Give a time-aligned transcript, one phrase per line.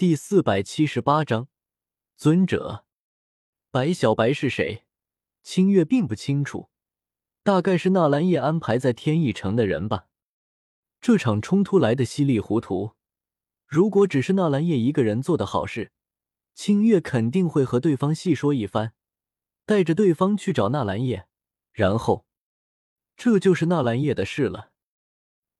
[0.00, 1.48] 第四百七十八章，
[2.16, 2.86] 尊者，
[3.70, 4.86] 白小白是谁？
[5.42, 6.70] 清月并不清楚，
[7.42, 10.06] 大概是纳兰叶安排在天意城的人吧。
[11.02, 12.92] 这场冲突来的稀里糊涂，
[13.66, 15.92] 如果只是纳兰叶一个人做的好事，
[16.54, 18.94] 清月肯定会和对方细说一番，
[19.66, 21.26] 带着对方去找纳兰叶，
[21.72, 22.24] 然后
[23.18, 24.72] 这就是纳兰叶的事了。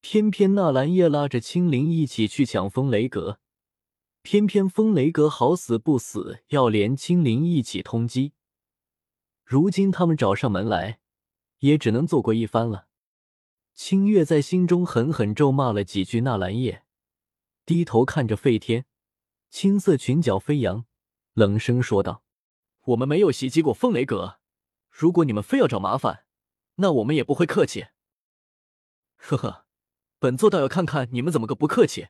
[0.01, 3.40] 偏偏纳兰叶拉着青灵一起去抢风雷阁。
[4.23, 8.33] 偏偏风雷阁好死不死要连青灵一起通缉，
[9.45, 11.01] 如今他们找上门来，
[11.61, 12.89] 也只能做过一番了。
[13.73, 16.85] 清月在心中狠狠咒骂了几句纳兰叶，
[17.65, 18.85] 低头看着费天，
[19.49, 20.85] 青色裙角飞扬，
[21.33, 22.23] 冷声说道
[22.89, 24.39] ：“我们没有袭击过风雷阁，
[24.91, 26.27] 如果你们非要找麻烦，
[26.75, 27.87] 那我们也不会客气。”
[29.17, 29.65] 呵呵，
[30.19, 32.09] 本座倒要看看你们怎么个不客气，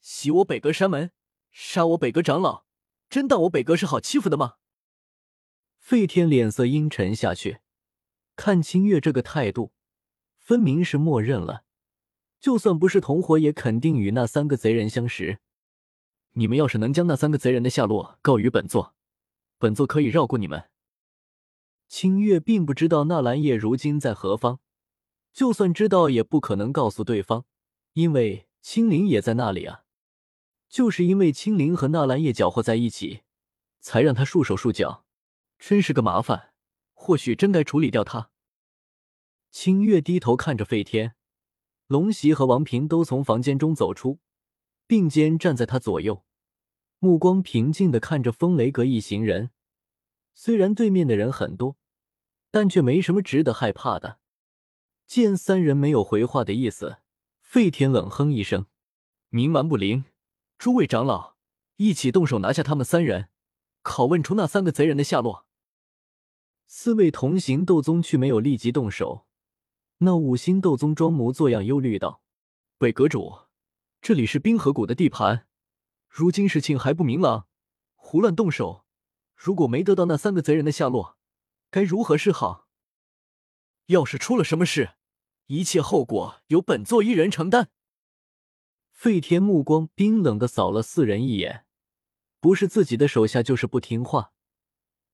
[0.00, 1.12] 袭我北阁山门！
[1.58, 2.66] 杀我北阁长老，
[3.08, 4.56] 真当我北阁是好欺负的吗？
[5.78, 7.60] 费天脸色阴沉下去，
[8.36, 9.72] 看清月这个态度，
[10.36, 11.64] 分明是默认了，
[12.38, 15.38] 就算不是同伙，也肯定与那三个贼人相识。
[16.32, 18.94] 你们要是能将那三个贼人的下落告于本座，
[19.56, 20.68] 本座可以绕过你们。
[21.88, 24.60] 清月并不知道纳兰叶如今在何方，
[25.32, 27.46] 就算知道，也不可能告诉对方，
[27.94, 29.84] 因为青灵也在那里啊。
[30.76, 33.22] 就是因为青灵和纳兰叶搅和在一起，
[33.80, 35.06] 才让他束手束脚，
[35.58, 36.52] 真是个麻烦。
[36.92, 38.30] 或许真该处理掉他。
[39.50, 41.14] 清月低头看着费天，
[41.86, 44.18] 龙袭和王平都从房间中走出，
[44.86, 46.26] 并肩站在他左右，
[46.98, 49.52] 目光平静的看着风雷阁一行人。
[50.34, 51.78] 虽然对面的人很多，
[52.50, 54.18] 但却没什么值得害怕的。
[55.06, 56.98] 见三人没有回话的意思，
[57.40, 58.66] 费天冷哼一声
[59.32, 60.04] ：“冥顽不灵。”
[60.58, 61.36] 诸位长老，
[61.76, 63.28] 一起动手拿下他们三人，
[63.82, 65.46] 拷问出那三个贼人的下落。
[66.66, 69.26] 四位同行斗宗却没有立即动手。
[69.98, 72.22] 那五星斗宗装模作样忧虑道
[72.78, 73.46] ：“北阁主，
[74.00, 75.46] 这里是冰河谷的地盘，
[76.08, 77.46] 如今事情还不明朗，
[77.94, 78.84] 胡乱动手，
[79.34, 81.18] 如果没得到那三个贼人的下落，
[81.70, 82.66] 该如何是好？
[83.86, 84.94] 要是出了什么事，
[85.46, 87.70] 一切后果由本座一人承担。”
[88.96, 91.66] 费天目光冰冷的扫了四人一眼，
[92.40, 94.32] 不是自己的手下就是不听话。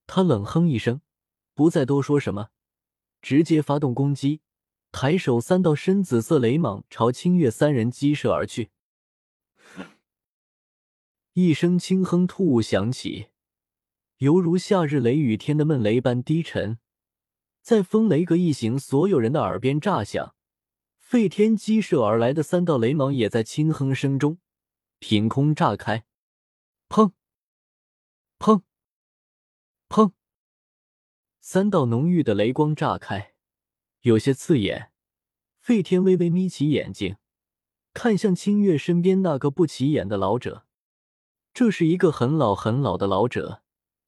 [0.07, 1.01] 他冷哼一声，
[1.53, 2.51] 不再多说什么，
[3.21, 4.41] 直接发动攻击，
[4.93, 8.71] 抬手三道深紫色雷芒朝清月三人击射而去。
[11.33, 13.31] 一声轻哼突兀响起，
[14.19, 16.79] 犹如夏日雷雨天的闷雷般低沉，
[17.61, 20.37] 在风雷阁一行所有人的耳边炸响。
[21.13, 24.39] 费天激射而来的三道雷芒也在轻哼声中
[24.99, 26.07] 凭空炸开，
[26.89, 27.13] 砰！
[28.39, 28.63] 砰！
[29.91, 30.13] 砰！
[31.39, 33.35] 三道浓郁的雷光炸开，
[34.01, 34.91] 有些刺眼。
[35.61, 37.17] 费天微微眯起眼睛，
[37.93, 40.65] 看向清月身边那个不起眼的老者。
[41.53, 43.63] 这是一个很老很老的老者，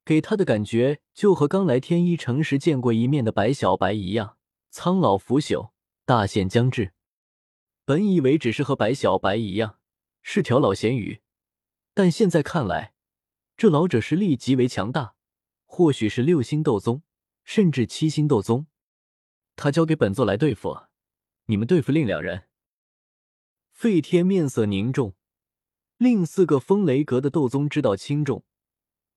[0.06, 4.38] 给他的感觉就和刚来天一城时见过一面的白小白一样，
[4.71, 5.72] 苍老腐朽。
[6.06, 6.94] 大限将至，
[7.87, 9.78] 本以为只是和白小白一样
[10.22, 11.21] 是条老咸鱼，
[11.93, 12.95] 但现在看来，
[13.59, 15.15] 这老者实力极为强大，
[15.67, 17.03] 或许是六星斗宗，
[17.45, 18.67] 甚至七星斗宗。
[19.55, 20.87] 他交给本座来对付，
[21.47, 22.45] 你们对付另两人。
[23.71, 25.15] 费天面色凝重，
[25.99, 28.47] 另四个风雷阁的斗宗知道轻重，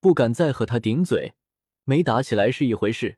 [0.01, 1.35] 不敢再和他顶嘴。
[1.85, 3.17] 没打起来是一回事，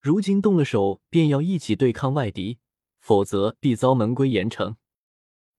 [0.00, 2.58] 如今动了手，便要一起对抗外敌。
[3.02, 4.76] 否则必遭门规严惩。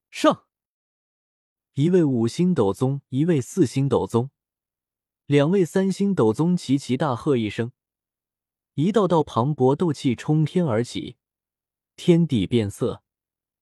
[0.10, 0.46] 上，
[1.74, 4.30] 一位五星斗宗，一位四星斗宗，
[5.26, 7.74] 两位三星斗宗齐齐大喝一声，
[8.76, 11.18] 一道道磅礴斗气冲天而起，
[11.98, 13.04] 天地变色，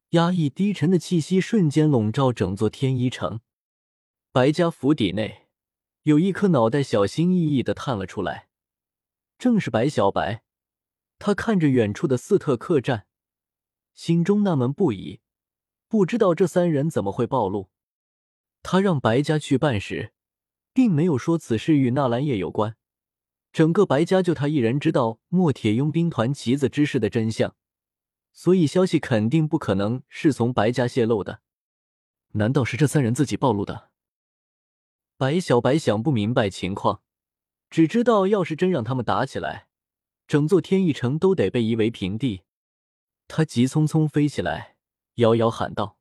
[0.09, 3.41] 压抑低沉的气息瞬间笼罩整座天一城。
[4.31, 5.47] 白家府邸内，
[6.03, 8.47] 有一颗脑袋小心翼翼的探了出来，
[9.39, 10.43] 正是白小白。
[11.17, 13.07] 他看着远处的四特客栈。
[13.93, 15.21] 心中纳闷不已，
[15.87, 17.69] 不知道这三人怎么会暴露。
[18.63, 20.13] 他让白家去办时，
[20.73, 22.77] 并没有说此事与纳兰叶有关。
[23.51, 27.55] 整个白家就他一人知道墨铁佣兵团旗子之事的真相，
[28.31, 31.41] 所以消息肯定不可能是从白家泄露的。
[32.33, 33.89] 难道是这三人自己暴露的？
[35.17, 37.01] 白小白想不明白情况，
[37.69, 39.67] 只知道要是真让他们打起来，
[40.27, 42.43] 整座天翼城都得被夷为平地。
[43.33, 44.75] 他急匆匆飞起来，
[45.15, 45.97] 遥遥喊道：“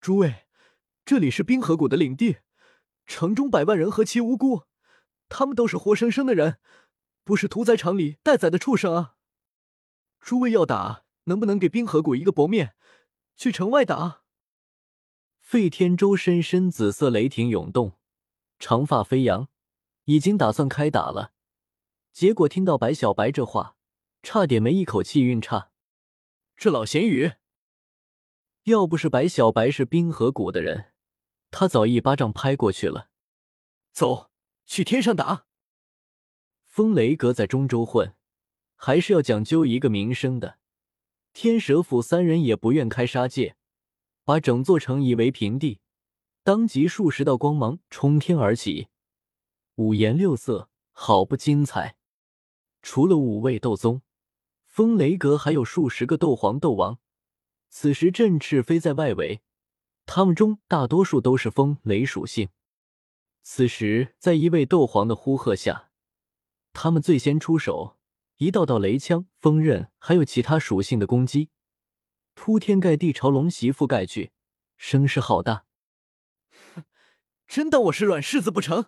[0.00, 0.46] 诸位，
[1.04, 2.36] 这里是冰河谷的领地，
[3.04, 4.62] 城中百万人何其无辜，
[5.28, 6.60] 他们都是活生生的人，
[7.24, 9.16] 不是屠宰场里待宰的畜生啊！
[10.20, 12.76] 诸位要打，能不能给冰河谷一个薄面，
[13.34, 14.22] 去城外打？
[15.40, 17.98] 费天舟深深紫色雷霆涌动，
[18.60, 19.48] 长发飞扬，
[20.04, 21.32] 已经打算开打了。
[22.12, 23.74] 结果听到白小白这话，
[24.22, 25.72] 差点没一口气晕岔。
[26.58, 27.34] 这老咸鱼，
[28.64, 30.86] 要不是白小白是冰河谷的人，
[31.52, 33.10] 他早一巴掌拍过去了。
[33.92, 34.32] 走
[34.66, 35.46] 去天上打。
[36.66, 38.16] 风雷阁在中州混，
[38.74, 40.58] 还是要讲究一个名声的。
[41.32, 43.54] 天蛇府三人也不愿开杀戒。
[44.24, 45.78] 把整座城夷为平地，
[46.42, 48.88] 当即数十道光芒冲天而起，
[49.76, 51.96] 五颜六色，好不精彩。
[52.82, 54.02] 除了五位斗宗，
[54.78, 57.00] 风雷阁还有数十个斗皇、斗王。
[57.68, 59.42] 此时振翅飞在外围，
[60.06, 62.50] 他们中大多数都是风雷属性。
[63.42, 65.90] 此时，在一位斗皇的呼喝下，
[66.72, 67.98] 他们最先出手，
[68.36, 71.50] 一道道雷枪、锋刃，还有其他属性的攻击。
[72.34, 74.30] 铺天盖地朝龙席覆盖去，
[74.76, 75.64] 声势浩大。
[77.48, 78.86] 真当我是软柿子不成？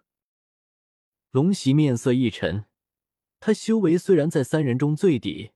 [1.33, 2.67] 龙席面色一沉，
[3.41, 5.51] 他修为虽然在三人中最底，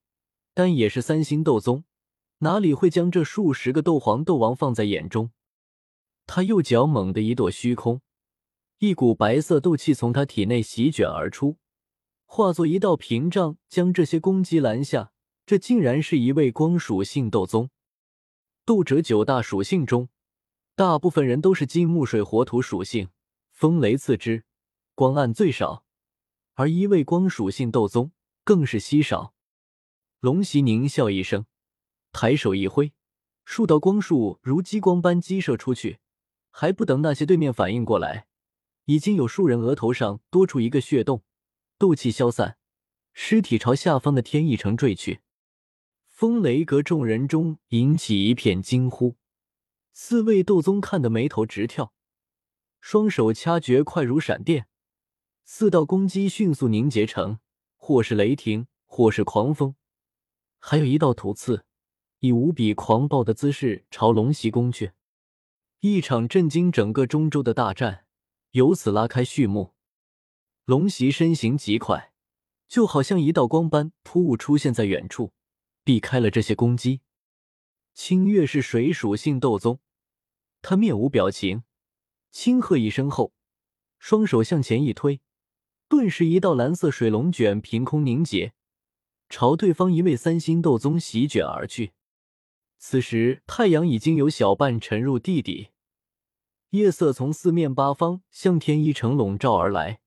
[0.54, 1.84] 但也是三星斗宗，
[2.38, 5.32] 哪里会将这数十个斗皇、斗王放在眼中？
[6.26, 8.00] 他右脚猛地一跺虚空，
[8.78, 11.58] 一股白色斗气从他体内席卷而出，
[12.24, 15.10] 化作一道屏障，将这些攻击拦下。
[15.46, 17.68] 这竟然是一位光属性斗宗。
[18.64, 20.08] 斗者九大属性中，
[20.74, 23.10] 大部分人都是金木水火土属性，
[23.50, 24.44] 风雷次之，
[24.94, 25.84] 光暗最少。
[26.54, 28.12] 而一位光属性斗宗
[28.42, 29.33] 更是稀少。
[30.24, 31.44] 龙袭狞笑一声，
[32.10, 32.94] 抬手一挥，
[33.44, 35.98] 数道光束如激光般激射出去。
[36.50, 38.26] 还不等那些对面反应过来，
[38.86, 41.22] 已经有数人额头上多出一个血洞，
[41.76, 42.56] 斗气消散，
[43.12, 45.20] 尸体朝下方的天意城坠去。
[46.08, 49.16] 风雷阁众人中引起一片惊呼，
[49.92, 51.92] 四位斗宗看得眉头直跳，
[52.80, 54.68] 双手掐诀快如闪电，
[55.44, 57.40] 四道攻击迅速凝结成，
[57.76, 59.76] 或是雷霆，或是狂风，
[60.66, 61.66] 还有一道土刺，
[62.20, 64.92] 以无比狂暴的姿势朝龙袭攻去。
[65.80, 68.06] 一场震惊整个中州的大战
[68.52, 69.74] 由此拉开序幕。
[70.64, 72.14] 龙袭身形极快，
[72.66, 75.34] 就好像一道光般突兀出现在远处。
[75.84, 77.02] 避开了这些攻击。
[77.92, 79.80] 清月是水属性斗宗，
[80.62, 81.64] 他面无表情，
[82.30, 83.34] 轻喝一声后，
[83.98, 85.20] 双手向前一推，
[85.88, 88.54] 顿时一道蓝色水龙卷凭空凝结，
[89.28, 91.92] 朝对方一位三星斗宗席卷而去。
[92.78, 95.70] 此时太阳已经有小半沉入地底，
[96.70, 100.00] 夜色从四面八方向天一城笼罩而来，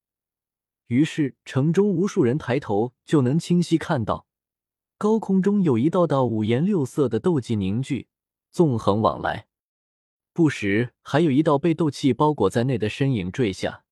[0.87, 4.27] 于是城中无数人抬头就能清晰看到。
[4.99, 8.07] 高空中有一道道五颜六色的斗气凝聚，
[8.51, 9.47] 纵横往来，
[10.33, 13.83] 不时还有一道被斗气包裹在内的身影坠下，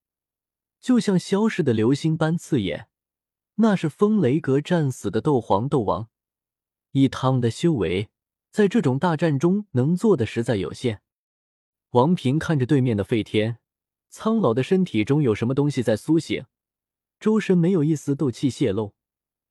[0.79, 2.87] 就像消逝的流星般刺眼。
[3.55, 6.09] 那是风雷阁战死的斗皇、斗王，
[6.91, 8.09] 以他们的修为，
[8.51, 11.01] 在这种大战中能做的实在有限。
[11.91, 13.59] 王平看着对面的费天，
[14.09, 16.45] 苍老的身体中有什么东西在苏醒，
[17.17, 18.93] 周身没有一丝斗气泄露。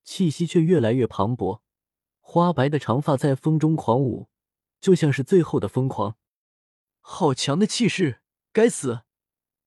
[0.03, 1.61] 气息却越来越磅礴，
[2.19, 4.29] 花白的长发在风中狂舞，
[4.79, 6.17] 就像是最后的疯狂。
[7.01, 8.21] 好强的气势！
[8.53, 9.01] 该死，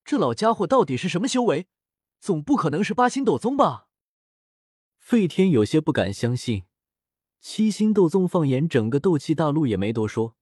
[0.05, 1.67] 这老家伙到底是什么修为？
[2.21, 3.88] 总不可能是八星斗宗吧？
[5.09, 6.65] 费天有些不敢相信，
[7.39, 10.35] 七星斗宗放眼整个斗气大陆也没多说，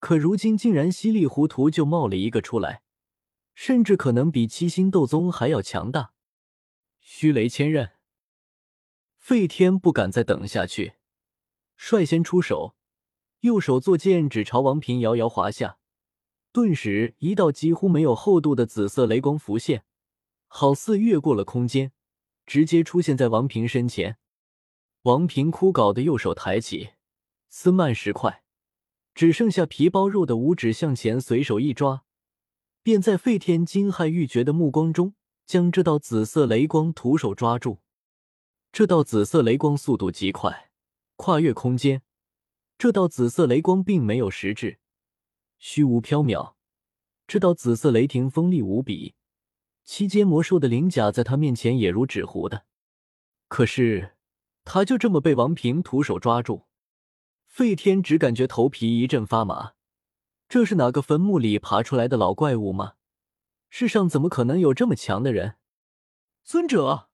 [0.00, 2.82] 可如今竟然稀里糊涂就冒了一个出来，
[3.54, 6.12] 甚至可能比七星斗宗还要强大。
[7.00, 7.92] 虚雷千刃。
[9.16, 10.96] 费天不敢再等下去，
[11.74, 12.76] 率先出手，
[13.40, 15.78] 右手作剑指朝王平遥遥划下，
[16.52, 19.86] 顿时一道几乎没有厚度的紫色雷光浮现，
[20.48, 21.92] 好似越过了空间，
[22.46, 24.18] 直接出现在王平身前。
[25.02, 26.90] 王平枯槁的右手抬起，
[27.48, 28.42] 丝蔓石块，
[29.14, 32.04] 只剩下皮包肉的五指向前随手一抓，
[32.82, 37.80] 便在费天惊骇欲绝的目光中，将这道紫色雷光徒手抓住。
[38.72, 40.70] 这道紫色雷光速度极快，
[41.16, 42.02] 跨越空间。
[42.78, 44.78] 这道紫色雷光并没有实质，
[45.58, 46.54] 虚无缥缈。
[47.26, 49.15] 这道紫色雷霆锋利无比，
[49.86, 52.66] 七阶魔兽的鳞甲在他面前也如纸糊的。
[53.46, 54.16] 可是，
[54.64, 56.66] 他就这么被王平徒手抓住。
[57.46, 59.74] 费天只感觉头皮一阵发麻。
[60.48, 62.94] 这是哪个坟墓里爬出来的老怪物吗？
[63.70, 65.56] 世上怎么可能有这么强的人？
[66.44, 67.08] 尊者，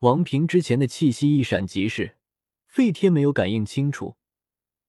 [0.00, 2.18] 王平之前的气息一闪即逝，
[2.66, 4.16] 费天没有感应清楚，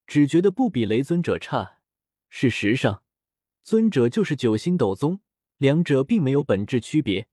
[0.06, 1.80] 只觉得不比雷尊者差。
[2.30, 3.04] 事实上，
[3.64, 5.22] 尊者就是九星斗宗，
[5.60, 7.28] 两者并没有本质区别，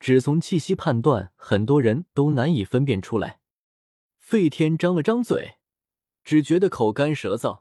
[0.00, 3.40] 只从气息判断，很多人都难以分辨出来。
[4.18, 5.58] 费天张了张嘴，
[6.24, 7.60] 只觉得口干舌燥。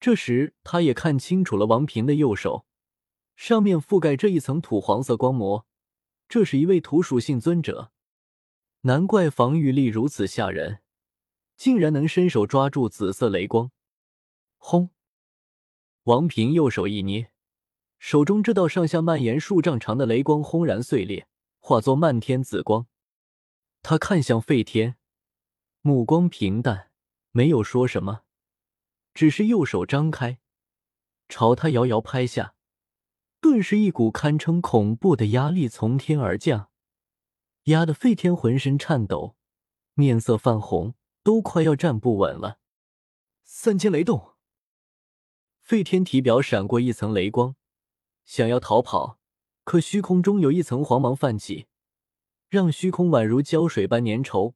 [0.00, 2.66] 这时，他也看清楚了王平的右手，
[3.36, 5.64] 上面覆盖着一层土黄色光膜，
[6.28, 7.92] 这是一位土属性尊者。
[8.80, 10.80] 难怪防御力如此吓人，
[11.56, 13.70] 竟然能伸手抓住紫色雷光。
[14.56, 14.90] 轰！
[16.04, 17.29] 王平右手一捏，
[18.00, 21.28] 手中这道上下蔓延数丈长的雷光轰然碎裂，
[21.58, 22.86] 化作漫天紫光。
[23.82, 24.96] 他看向费天，
[25.82, 26.90] 目光平淡，
[27.30, 28.22] 没有说什么。
[29.12, 30.38] 只是右手张开，
[31.28, 32.54] 朝他遥遥拍下，
[33.38, 36.70] 顿时一股堪称恐怖的压力从天而降，
[37.64, 39.36] 压得费天浑身颤抖，
[39.92, 42.60] 面色泛红，都快要站不稳了。
[43.44, 44.36] 三千雷动，
[45.60, 47.56] 费天体表闪过一层雷光，
[48.30, 49.18] 想要逃跑，
[49.64, 51.66] 可虚空中有一层黄芒泛起，
[52.48, 54.54] 让虚空宛如胶水般粘稠，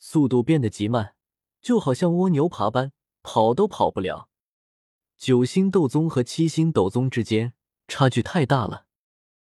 [0.00, 1.14] 速度变得极慢，
[1.62, 2.90] 就好像蜗牛爬般。
[3.22, 4.28] 跑都跑不了，
[5.16, 7.54] 九星斗宗和七星斗宗之间
[7.86, 8.87] 差距太大了。